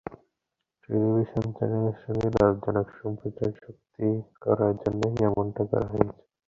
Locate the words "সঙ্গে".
2.03-2.27